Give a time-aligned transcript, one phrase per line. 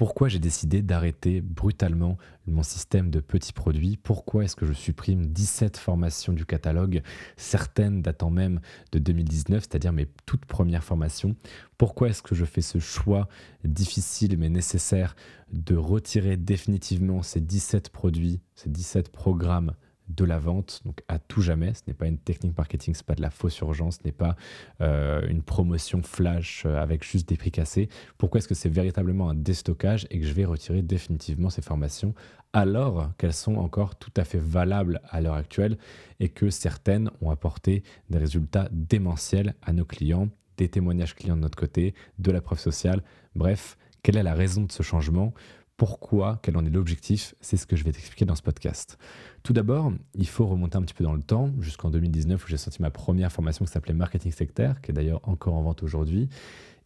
[0.00, 2.16] Pourquoi j'ai décidé d'arrêter brutalement
[2.46, 3.98] mon système de petits produits?
[3.98, 7.02] Pourquoi est-ce que je supprime 17 formations du catalogue,
[7.36, 11.36] certaines datant même de 2019, c'est-à-dire mes toutes premières formations?
[11.76, 13.28] Pourquoi est-ce que je fais ce choix
[13.62, 15.14] difficile mais nécessaire
[15.52, 19.74] de retirer définitivement ces 17 produits, ces 17 programmes
[20.16, 21.72] de la vente, donc à tout jamais.
[21.74, 24.12] Ce n'est pas une technique marketing, ce n'est pas de la fausse urgence, ce n'est
[24.12, 24.36] pas
[24.80, 27.88] euh, une promotion flash euh, avec juste des prix cassés.
[28.18, 32.14] Pourquoi est-ce que c'est véritablement un déstockage et que je vais retirer définitivement ces formations
[32.52, 35.78] alors qu'elles sont encore tout à fait valables à l'heure actuelle
[36.18, 41.42] et que certaines ont apporté des résultats démentiels à nos clients, des témoignages clients de
[41.42, 43.02] notre côté, de la preuve sociale?
[43.36, 45.32] Bref, quelle est la raison de ce changement?
[45.80, 48.98] Pourquoi, quel en est l'objectif, c'est ce que je vais t'expliquer dans ce podcast.
[49.42, 52.58] Tout d'abord, il faut remonter un petit peu dans le temps, jusqu'en 2019 où j'ai
[52.58, 56.28] sorti ma première formation qui s'appelait Marketing Sectaire, qui est d'ailleurs encore en vente aujourd'hui,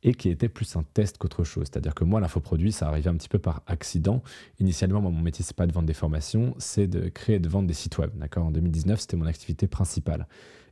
[0.04, 1.64] et qui était plus un test qu'autre chose.
[1.68, 4.22] C'est-à-dire que moi, l'infoproduit, ça arrivait un petit peu par accident.
[4.60, 7.66] Initialement, mon métier, c'est pas de vendre des formations, c'est de créer et de vendre
[7.66, 8.12] des sites web.
[8.36, 10.28] En 2019, c'était mon activité principale.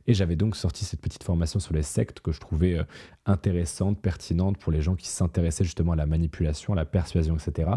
[0.07, 2.83] Et j'avais donc sorti cette petite formation sur les sectes que je trouvais euh,
[3.25, 7.69] intéressante, pertinente pour les gens qui s'intéressaient justement à la manipulation, à la persuasion, etc.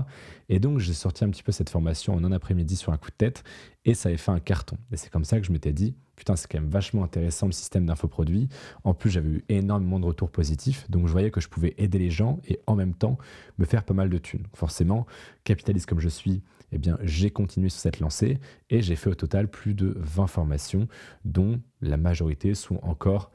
[0.48, 3.10] Et donc j'ai sorti un petit peu cette formation en un après-midi sur un coup
[3.10, 3.44] de tête
[3.84, 4.76] et ça avait fait un carton.
[4.92, 7.52] Et c'est comme ça que je m'étais dit, putain, c'est quand même vachement intéressant le
[7.52, 8.48] système d'infoproduits.
[8.84, 11.98] En plus, j'avais eu énormément de retours positifs, donc je voyais que je pouvais aider
[11.98, 13.18] les gens et en même temps
[13.58, 14.46] me faire pas mal de thunes.
[14.54, 15.06] Forcément,
[15.44, 16.42] capitaliste comme je suis,
[16.72, 20.26] eh bien, j'ai continué sur cette lancée et j'ai fait au total plus de 20
[20.26, 20.88] formations,
[21.24, 23.30] dont la majorité sont encore,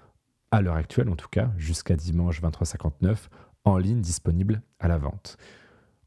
[0.51, 3.29] à l'heure actuelle en tout cas, jusqu'à dimanche 23h59,
[3.63, 5.37] en ligne disponibles à la vente.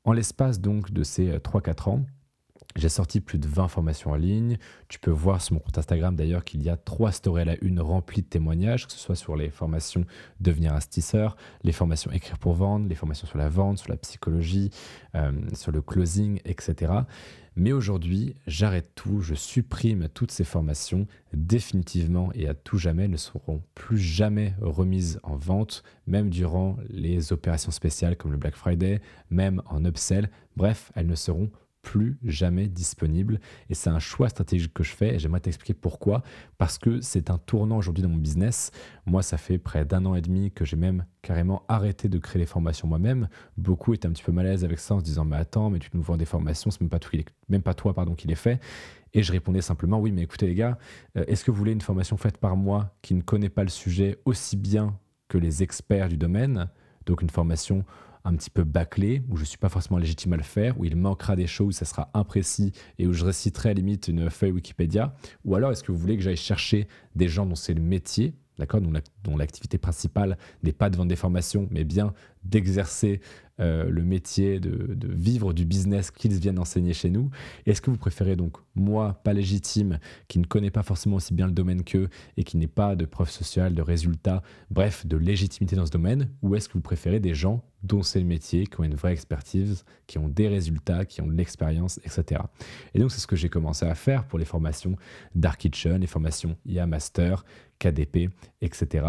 [0.04, 2.04] En l'espace donc de ces 3-4 ans,
[2.76, 4.58] j'ai sorti plus de 20 formations en ligne.
[4.88, 7.56] Tu peux voir sur mon compte Instagram d'ailleurs qu'il y a trois stories à la
[7.62, 10.04] une remplies de témoignages, que ce soit sur les formations
[10.40, 14.70] devenir investisseur, les formations écrire pour vendre, les formations sur la vente, sur la psychologie,
[15.14, 16.92] euh, sur le closing, etc.
[17.56, 23.16] Mais aujourd'hui, j'arrête tout, je supprime toutes ces formations définitivement et à tout jamais ne
[23.16, 29.00] seront plus jamais remises en vente, même durant les opérations spéciales comme le Black Friday,
[29.30, 30.30] même en upsell.
[30.56, 31.50] Bref, elles ne seront
[32.24, 33.40] jamais disponible.
[33.70, 36.22] Et c'est un choix stratégique que je fais et j'aimerais t'expliquer pourquoi.
[36.58, 38.70] Parce que c'est un tournant aujourd'hui dans mon business.
[39.06, 42.40] Moi, ça fait près d'un an et demi que j'ai même carrément arrêté de créer
[42.40, 43.28] les formations moi-même.
[43.56, 45.70] Beaucoup étaient un petit peu mal à l'aise avec ça en se disant Mais attends,
[45.70, 47.16] mais tu nous vends des formations, c'est même pas, tout,
[47.48, 48.60] même pas toi pardon, qui les fait.
[49.12, 50.76] Et je répondais simplement Oui, mais écoutez les gars,
[51.16, 53.70] euh, est-ce que vous voulez une formation faite par moi qui ne connaît pas le
[53.70, 56.68] sujet aussi bien que les experts du domaine?
[57.06, 57.84] Donc une formation
[58.24, 60.84] un petit peu bâclé, où je ne suis pas forcément légitime à le faire, où
[60.84, 64.30] il manquera des choses, où ça sera imprécis et où je réciterai à limite une
[64.30, 65.14] feuille Wikipédia.
[65.44, 68.34] Ou alors est-ce que vous voulez que j'aille chercher des gens dont c'est le métier,
[68.58, 73.20] d'accord, dont l'activité principale n'est pas de vendre des formations, mais bien d'exercer
[73.60, 77.30] euh, le métier, de, vivre du business qu'ils viennent enseigner chez nous
[77.66, 81.46] Est-ce que vous préférez donc moi, pas légitime, qui ne connaît pas forcément aussi bien
[81.46, 85.76] le domaine qu'eux et qui n'est pas de preuve sociale, de résultats, bref, de légitimité
[85.76, 86.30] dans ce domaine?
[86.42, 89.12] Ou est-ce que vous préférez des gens dont c'est le métier, qui ont une vraie
[89.12, 92.40] expertise, qui ont des résultats, qui ont de l'expérience, etc.
[92.94, 94.96] Et donc c'est ce que j'ai commencé à faire pour les formations
[95.34, 97.44] Dark Kitchen, les formations IA Master,
[97.84, 98.30] KDP,
[98.62, 99.06] etc.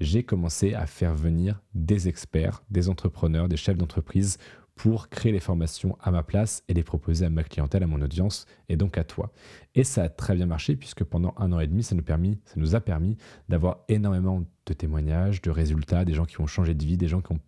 [0.00, 4.36] J'ai commencé à faire venir des experts, des entrepreneurs, des chefs d'entreprise
[4.74, 8.00] pour créer les formations à ma place et les proposer à ma clientèle, à mon
[8.00, 9.32] audience et donc à toi.
[9.74, 12.54] Et ça a très bien marché puisque pendant un an et demi, ça nous, ça
[12.56, 13.16] nous a permis
[13.48, 17.22] d'avoir énormément de témoignages, de résultats, des gens qui ont changé de vie, des gens
[17.22, 17.40] qui ont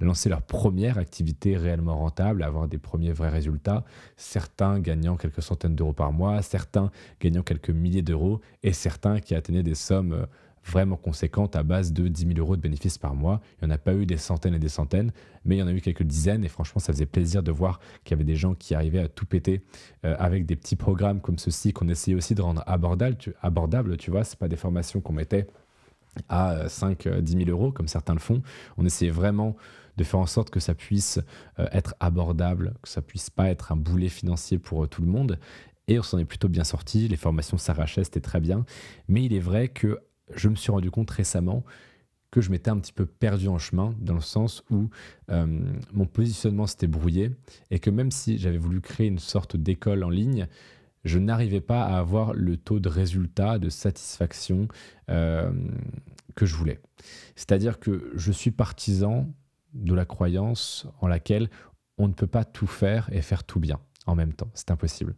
[0.00, 3.84] lancer leur première activité réellement rentable, avoir des premiers vrais résultats,
[4.16, 9.34] certains gagnant quelques centaines d'euros par mois, certains gagnant quelques milliers d'euros et certains qui
[9.34, 10.26] atteignaient des sommes euh,
[10.64, 13.40] vraiment conséquentes à base de 10 000 euros de bénéfices par mois.
[13.60, 15.12] Il n'y en a pas eu des centaines et des centaines,
[15.44, 17.80] mais il y en a eu quelques dizaines et franchement, ça faisait plaisir de voir
[18.04, 19.62] qu'il y avait des gens qui arrivaient à tout péter
[20.04, 23.96] euh, avec des petits programmes comme ceci qu'on essayait aussi de rendre abordable, tu, abordable,
[23.96, 25.46] tu vois, pas des formations qu'on mettait
[26.28, 28.42] à 5-10 euh, 000 euros, comme certains le font.
[28.76, 29.56] On essayait vraiment
[29.96, 31.20] de faire en sorte que ça puisse
[31.58, 35.08] euh, être abordable, que ça puisse pas être un boulet financier pour euh, tout le
[35.08, 35.38] monde.
[35.88, 37.08] Et on s'en est plutôt bien sorti.
[37.08, 38.64] Les formations s'arrachaient, c'était très bien.
[39.08, 40.00] Mais il est vrai que
[40.34, 41.64] je me suis rendu compte récemment
[42.30, 44.88] que je m'étais un petit peu perdu en chemin, dans le sens où
[45.28, 47.32] mon positionnement s'était brouillé
[47.72, 50.46] et que même si j'avais voulu créer une sorte d'école en ligne,
[51.04, 54.68] je n'arrivais pas à avoir le taux de résultat, de satisfaction
[55.10, 55.50] euh,
[56.34, 56.80] que je voulais.
[57.36, 59.26] C'est-à-dire que je suis partisan
[59.74, 61.48] de la croyance en laquelle
[61.98, 64.50] on ne peut pas tout faire et faire tout bien en même temps.
[64.54, 65.14] C'est impossible.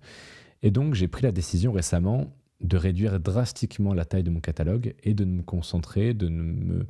[0.62, 4.94] Et donc j'ai pris la décision récemment de réduire drastiquement la taille de mon catalogue
[5.02, 6.87] et de me concentrer, de ne me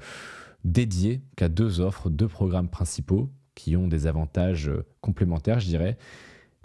[0.64, 5.98] dédier qu'à deux offres, deux programmes principaux qui ont des avantages euh, complémentaires, je dirais.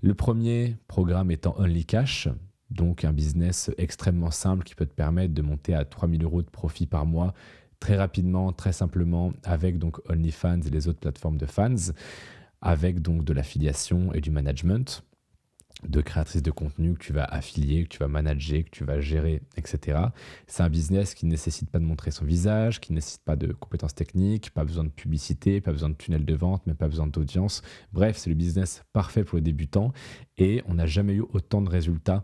[0.04, 2.30] Le premier programme étant Only Cash,
[2.70, 6.50] donc un business extrêmement simple qui peut te permettre de monter à 3000 euros de
[6.50, 7.34] profit par mois
[7.80, 11.94] très rapidement, très simplement, avec donc OnlyFans et les autres plateformes de fans,
[12.62, 15.04] avec donc de l'affiliation et du management
[15.84, 19.00] de créatrice de contenu que tu vas affilier, que tu vas manager, que tu vas
[19.00, 20.00] gérer, etc.
[20.48, 23.36] C'est un business qui ne nécessite pas de montrer son visage, qui ne nécessite pas
[23.36, 26.88] de compétences techniques, pas besoin de publicité, pas besoin de tunnel de vente, mais pas
[26.88, 27.62] besoin d'audience.
[27.94, 29.94] Bref, c'est le business parfait pour les débutants
[30.38, 32.24] et on n'a jamais eu autant de résultats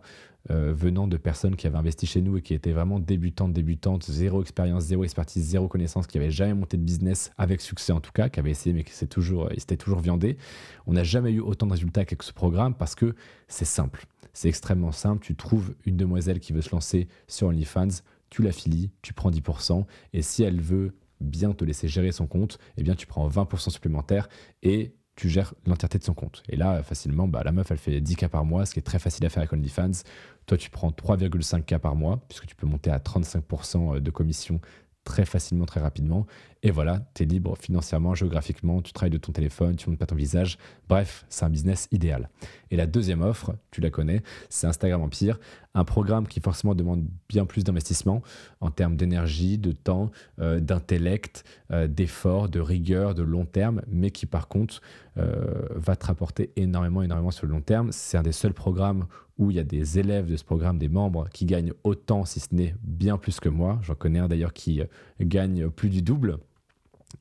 [0.52, 4.04] euh, venant de personnes qui avaient investi chez nous et qui étaient vraiment débutantes, débutantes,
[4.04, 8.02] zéro expérience, zéro expertise, zéro connaissance, qui n'avaient jamais monté de business avec succès en
[8.02, 9.50] tout cas, qui avaient essayé mais qui s'étaient toujours,
[9.80, 10.38] toujours viandés.
[10.86, 13.16] On n'a jamais eu autant de résultats avec ce programme parce que
[13.48, 14.06] c'est simple.
[14.34, 15.24] C'est extrêmement simple.
[15.24, 19.86] Tu trouves une demoiselle qui veut se lancer sur OnlyFans, tu l'affilies, tu prends 10%,
[20.12, 23.70] et si elle veut bien te laisser gérer son compte, eh bien tu prends 20%
[23.70, 24.28] supplémentaire
[24.62, 26.44] et tu gères l'entièreté de son compte.
[26.50, 29.00] Et là, facilement, bah, la meuf, elle fait 10K par mois, ce qui est très
[29.00, 30.04] facile à faire avec OnlyFans.
[30.46, 34.60] Toi, tu prends 3,5K par mois, puisque tu peux monter à 35% de commission
[35.04, 36.26] très facilement, très rapidement.
[36.66, 40.06] Et voilà, tu es libre financièrement, géographiquement, tu travailles de ton téléphone, tu montes pas
[40.06, 40.58] ton visage.
[40.88, 42.30] Bref, c'est un business idéal.
[42.72, 45.40] Et la deuxième offre, tu la connais, c'est Instagram Empire,
[45.74, 48.22] un programme qui forcément demande bien plus d'investissement
[48.62, 54.12] en termes d'énergie, de temps, euh, d'intellect, euh, d'effort, de rigueur, de long terme, mais
[54.12, 54.82] qui par contre
[55.18, 57.92] euh, va te rapporter énormément, énormément sur le long terme.
[57.92, 59.08] C'est un des seuls programmes
[59.38, 62.40] où il y a des élèves de ce programme, des membres qui gagnent autant, si
[62.40, 63.80] ce n'est bien plus que moi.
[63.82, 64.82] J'en connais un d'ailleurs qui
[65.20, 66.38] gagne plus du double.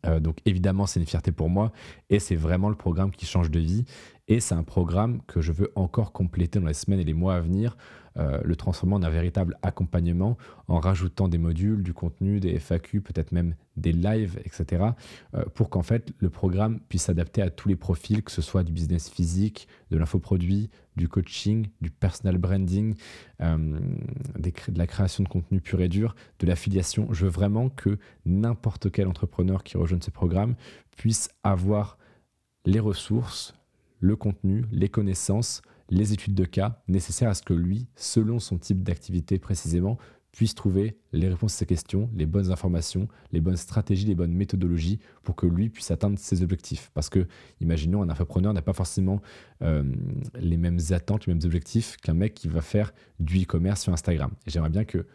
[0.06, 1.72] Euh, donc évidemment, c'est une fierté pour moi
[2.10, 3.84] et c'est vraiment le programme qui change de vie.
[4.28, 7.34] Et c'est un programme que je veux encore compléter dans les semaines et les mois
[7.34, 7.76] à venir
[8.18, 10.36] euh, le transformant en un véritable accompagnement
[10.68, 14.84] en rajoutant des modules, du contenu, des FAQ, peut-être même des lives, etc.
[15.34, 18.64] Euh, pour qu'en fait le programme puisse s'adapter à tous les profils, que ce soit
[18.64, 22.94] du business physique, de l'infoproduit, du coaching, du personal branding,
[23.40, 23.78] euh,
[24.38, 27.08] de la création de contenu pur et dur, de l'affiliation.
[27.12, 30.54] Je veux vraiment que n'importe quel entrepreneur qui rejoigne ce programme
[30.96, 31.96] puisse avoir
[32.66, 33.54] les ressources,
[34.02, 38.58] le contenu, les connaissances, les études de cas nécessaires à ce que lui, selon son
[38.58, 39.96] type d'activité précisément,
[40.32, 44.32] puisse trouver les réponses à ses questions, les bonnes informations, les bonnes stratégies, les bonnes
[44.32, 46.90] méthodologies pour que lui puisse atteindre ses objectifs.
[46.94, 47.28] Parce que,
[47.60, 49.20] imaginons, un infopreneur n'a pas forcément
[49.62, 49.84] euh,
[50.34, 54.32] les mêmes attentes, les mêmes objectifs qu'un mec qui va faire du e-commerce sur Instagram.
[54.46, 55.06] Et j'aimerais bien que,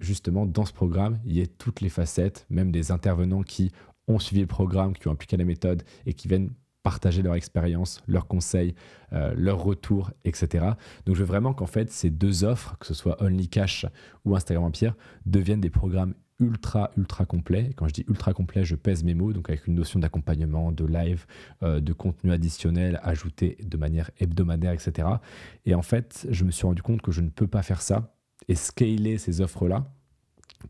[0.00, 3.70] justement, dans ce programme, il y ait toutes les facettes, même des intervenants qui
[4.08, 6.50] ont suivi le programme, qui ont appliqué la méthode et qui viennent
[6.84, 8.76] partager leur expérience, leurs conseils,
[9.12, 10.66] euh, leurs retours, etc.
[11.06, 13.86] Donc je veux vraiment qu'en fait ces deux offres, que ce soit Only Cash
[14.24, 14.94] ou Instagram Empire,
[15.26, 17.70] deviennent des programmes ultra ultra complets.
[17.74, 20.84] Quand je dis ultra complet, je pèse mes mots, donc avec une notion d'accompagnement, de
[20.84, 21.26] live,
[21.62, 25.08] euh, de contenu additionnel ajouté de manière hebdomadaire, etc.
[25.64, 28.14] Et en fait, je me suis rendu compte que je ne peux pas faire ça
[28.46, 29.90] et scaler ces offres-là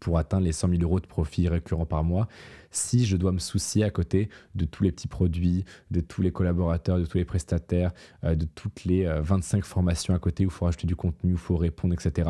[0.00, 2.28] pour atteindre les 100 000 euros de profit récurrent par mois
[2.70, 6.32] si je dois me soucier à côté de tous les petits produits, de tous les
[6.32, 7.92] collaborateurs, de tous les prestataires,
[8.24, 11.32] euh, de toutes les 25 euh, formations à côté où il faut rajouter du contenu,
[11.32, 12.28] où il faut répondre, etc.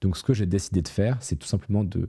[0.00, 2.08] Donc ce que j'ai décidé de faire, c'est tout simplement de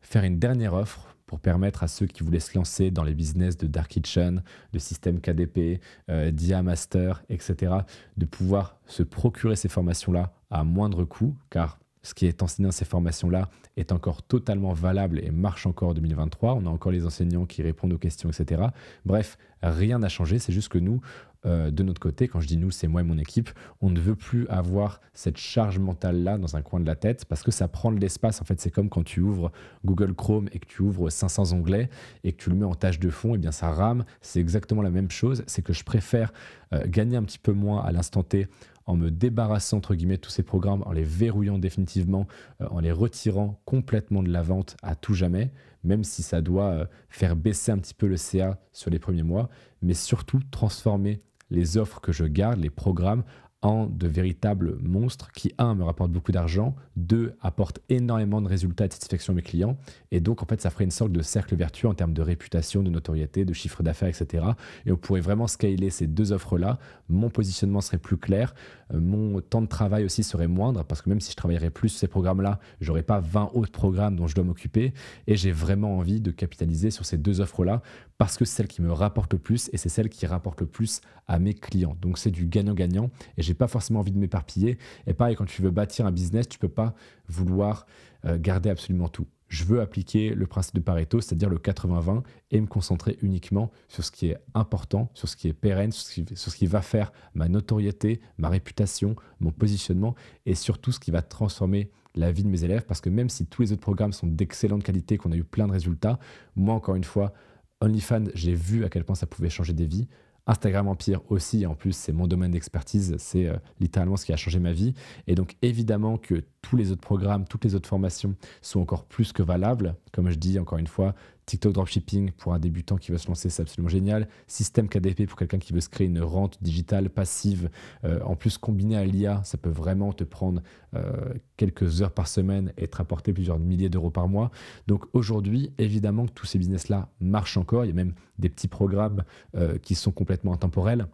[0.00, 3.56] faire une dernière offre pour permettre à ceux qui voulaient se lancer dans les business
[3.56, 7.72] de Dark Kitchen, de système KDP, euh, Dia Master, etc.,
[8.16, 12.72] de pouvoir se procurer ces formations-là à moindre coût, car ce qui est enseigné dans
[12.72, 16.54] ces formations-là est encore totalement valable et marche encore en 2023.
[16.54, 18.62] On a encore les enseignants qui répondent aux questions, etc.
[19.04, 20.38] Bref, rien n'a changé.
[20.38, 21.00] C'est juste que nous,
[21.46, 23.50] euh, de notre côté, quand je dis nous, c'est moi et mon équipe,
[23.80, 27.42] on ne veut plus avoir cette charge mentale-là dans un coin de la tête parce
[27.42, 28.42] que ça prend de l'espace.
[28.42, 29.50] En fait, c'est comme quand tu ouvres
[29.84, 31.88] Google Chrome et que tu ouvres 500 onglets
[32.24, 34.04] et que tu le mets en tâche de fond, et eh bien ça rame.
[34.20, 35.42] C'est exactement la même chose.
[35.46, 36.32] C'est que je préfère
[36.74, 38.48] euh, gagner un petit peu moins à l'instant T
[38.86, 42.26] en me débarrassant entre guillemets de tous ces programmes, en les verrouillant définitivement,
[42.60, 45.52] euh, en les retirant complètement de la vente à tout jamais,
[45.84, 49.22] même si ça doit euh, faire baisser un petit peu le CA sur les premiers
[49.22, 49.48] mois,
[49.82, 53.24] mais surtout transformer les offres que je garde, les programmes,
[53.62, 58.88] de véritables monstres qui, un, me rapportent beaucoup d'argent, deux, apportent énormément de résultats et
[58.88, 59.76] de satisfaction à mes clients.
[60.10, 62.82] Et donc, en fait, ça ferait une sorte de cercle vertueux en termes de réputation,
[62.82, 64.44] de notoriété, de chiffre d'affaires, etc.
[64.86, 66.78] Et on pourrait vraiment scaler ces deux offres-là.
[67.10, 68.54] Mon positionnement serait plus clair.
[68.94, 71.90] Euh, mon temps de travail aussi serait moindre parce que même si je travaillerais plus
[71.90, 74.94] sur ces programmes-là, j'aurais pas 20 autres programmes dont je dois m'occuper.
[75.26, 77.82] Et j'ai vraiment envie de capitaliser sur ces deux offres-là
[78.16, 80.66] parce que c'est celle qui me rapporte le plus et c'est celle qui rapporte le
[80.66, 81.96] plus à mes clients.
[82.00, 83.10] Donc, c'est du gagnant-gagnant.
[83.36, 84.78] Et j'ai pas forcément envie de m'éparpiller.
[85.08, 86.94] Et pareil, quand tu veux bâtir un business, tu peux pas
[87.26, 87.84] vouloir
[88.24, 89.26] euh, garder absolument tout.
[89.48, 94.04] je veux appliquer le principe de Pareto, c'est-à-dire le 80-20, et me concentrer uniquement sur
[94.04, 97.48] ce qui est important, sur ce qui est pérenne, sur ce qui, va faire ma
[97.48, 100.14] notoriété, ma réputation, mon positionnement,
[100.46, 103.46] et surtout ce qui va transformer la vie de mes élèves, parce que même si
[103.46, 106.20] tous les autres programmes sont d'excellente qualité, qu'on a eu plein de résultats,
[106.54, 107.32] moi, encore une fois,
[107.80, 110.06] OnlyFans, j'ai vu à quel point ça pouvait changer des vies.
[110.50, 114.36] Instagram Empire aussi, en plus c'est mon domaine d'expertise, c'est euh, littéralement ce qui a
[114.36, 114.94] changé ma vie.
[115.28, 119.32] Et donc évidemment que tous les autres programmes, toutes les autres formations sont encore plus
[119.32, 119.94] que valables.
[120.12, 121.14] Comme je dis encore une fois,
[121.50, 124.28] TikTok Dropshipping pour un débutant qui veut se lancer, c'est absolument génial.
[124.46, 127.70] Système KDP pour quelqu'un qui veut se créer une rente digitale passive.
[128.04, 130.62] Euh, en plus, combiné à l'IA, ça peut vraiment te prendre
[130.94, 134.52] euh, quelques heures par semaine et te rapporter plusieurs milliers d'euros par mois.
[134.86, 137.84] Donc aujourd'hui, évidemment que tous ces business-là marchent encore.
[137.84, 139.24] Il y a même des petits programmes
[139.56, 141.08] euh, qui sont complètement intemporels.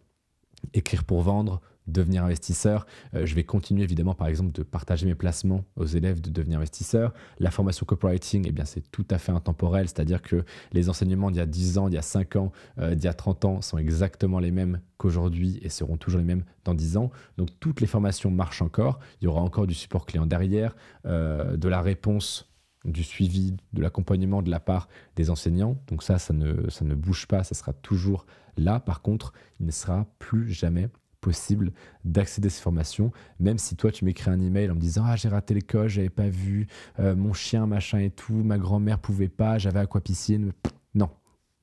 [0.74, 2.86] Écrire pour vendre, devenir investisseur.
[3.14, 6.58] Euh, je vais continuer évidemment par exemple de partager mes placements aux élèves de devenir
[6.58, 7.12] investisseur.
[7.38, 11.38] La formation copywriting, eh bien c'est tout à fait intemporel, c'est-à-dire que les enseignements d'il
[11.38, 13.62] y a 10 ans, d'il y a 5 ans, euh, d'il y a 30 ans
[13.62, 17.10] sont exactement les mêmes qu'aujourd'hui et seront toujours les mêmes dans 10 ans.
[17.36, 18.98] Donc toutes les formations marchent encore.
[19.20, 20.74] Il y aura encore du support client derrière,
[21.06, 22.50] euh, de la réponse
[22.84, 25.76] du suivi, de l'accompagnement de la part des enseignants.
[25.88, 28.26] Donc ça, ça ne, ça ne bouge pas, ça sera toujours
[28.56, 28.80] là.
[28.80, 30.88] Par contre, il ne sera plus jamais
[31.20, 31.72] possible
[32.04, 35.16] d'accéder à ces formations, même si toi tu m'écris un email en me disant ah
[35.16, 36.66] j'ai raté l'école, j'avais pas vu,
[36.98, 40.52] euh, mon chien machin et tout, ma grand-mère pouvait pas, j'avais aqua piscine.
[40.94, 41.10] Non,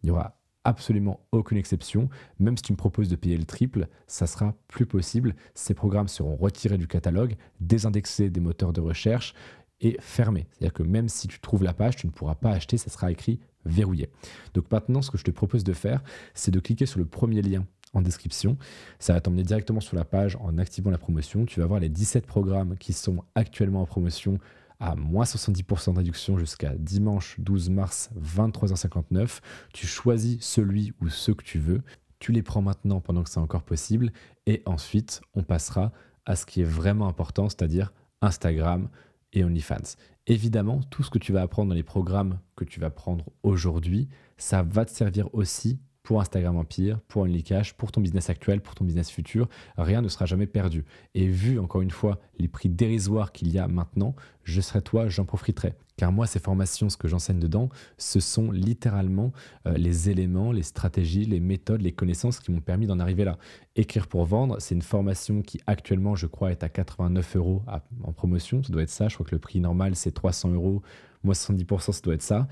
[0.03, 2.09] il y aura absolument aucune exception.
[2.39, 5.35] Même si tu me proposes de payer le triple, ça sera plus possible.
[5.53, 9.33] Ces programmes seront retirés du catalogue, désindexés des moteurs de recherche
[9.81, 10.47] et fermés.
[10.51, 13.11] C'est-à-dire que même si tu trouves la page, tu ne pourras pas acheter, ça sera
[13.11, 14.09] écrit verrouillé.
[14.53, 16.01] Donc maintenant, ce que je te propose de faire,
[16.33, 17.65] c'est de cliquer sur le premier lien
[18.01, 18.57] description.
[18.99, 21.45] Ça va t'emmener directement sur la page en activant la promotion.
[21.45, 24.39] Tu vas voir les 17 programmes qui sont actuellement en promotion
[24.79, 29.39] à moins 70% de réduction jusqu'à dimanche 12 mars 23h59.
[29.73, 31.81] Tu choisis celui ou ceux que tu veux.
[32.19, 34.11] Tu les prends maintenant pendant que c'est encore possible.
[34.45, 35.91] Et ensuite, on passera
[36.25, 38.89] à ce qui est vraiment important, c'est-à-dire Instagram
[39.33, 39.95] et OnlyFans.
[40.27, 44.07] Évidemment, tout ce que tu vas apprendre dans les programmes que tu vas prendre aujourd'hui,
[44.37, 48.75] ça va te servir aussi pour Instagram Empire, pour OnlyCash, pour ton business actuel, pour
[48.75, 50.83] ton business futur, rien ne sera jamais perdu.
[51.15, 55.07] Et vu encore une fois les prix dérisoires qu'il y a maintenant, je serai toi,
[55.07, 55.75] j'en profiterai.
[55.95, 59.31] Car moi, ces formations, ce que j'enseigne dedans, ce sont littéralement
[59.65, 63.37] euh, les éléments, les stratégies, les méthodes, les connaissances qui m'ont permis d'en arriver là.
[63.77, 67.61] Écrire pour vendre, c'est une formation qui actuellement, je crois, est à 89 euros
[68.03, 68.61] en promotion.
[68.63, 69.07] Ça doit être ça.
[69.07, 70.81] Je crois que le prix normal, c'est 300 euros.
[71.23, 72.47] Moi, 70%, ça doit être ça.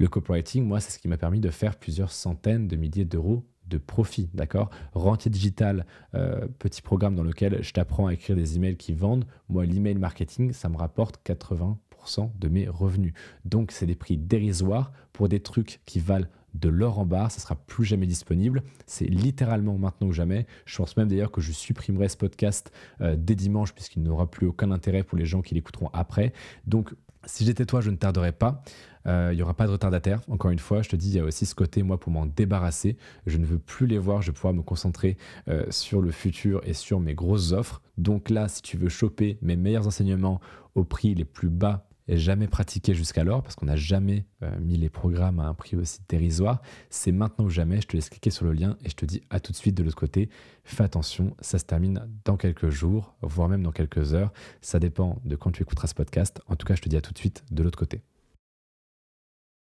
[0.00, 3.44] Le copywriting, moi, c'est ce qui m'a permis de faire plusieurs centaines de milliers d'euros
[3.66, 4.70] de profit, d'accord?
[4.94, 9.26] Rentier digital, euh, petit programme dans lequel je t'apprends à écrire des emails qui vendent.
[9.50, 13.12] Moi, l'email marketing, ça me rapporte 80% de mes revenus.
[13.44, 17.38] Donc, c'est des prix dérisoires pour des trucs qui valent de l'or en barre, ça
[17.38, 18.62] sera plus jamais disponible.
[18.86, 20.46] C'est littéralement maintenant ou jamais.
[20.64, 24.46] Je pense même d'ailleurs que je supprimerai ce podcast euh, dès dimanche puisqu'il n'aura plus
[24.46, 26.32] aucun intérêt pour les gens qui l'écouteront après.
[26.66, 26.92] Donc
[27.26, 28.62] si j'étais toi, je ne tarderais pas.
[29.06, 30.20] Euh, il n'y aura pas de retardataire.
[30.28, 32.26] Encore une fois, je te dis, il y a aussi ce côté, moi, pour m'en
[32.26, 32.96] débarrasser.
[33.26, 34.22] Je ne veux plus les voir.
[34.22, 35.16] Je vais pouvoir me concentrer
[35.48, 37.82] euh, sur le futur et sur mes grosses offres.
[37.98, 40.40] Donc là, si tu veux choper mes meilleurs enseignements
[40.74, 44.88] au prix les plus bas jamais pratiqué jusqu'alors, parce qu'on n'a jamais euh, mis les
[44.88, 47.80] programmes à un prix aussi dérisoire, c'est maintenant ou jamais.
[47.80, 49.76] Je te laisse cliquer sur le lien et je te dis à tout de suite
[49.76, 50.28] de l'autre côté.
[50.64, 54.32] Fais attention, ça se termine dans quelques jours, voire même dans quelques heures.
[54.60, 56.40] Ça dépend de quand tu écouteras ce podcast.
[56.48, 58.02] En tout cas, je te dis à tout de suite de l'autre côté.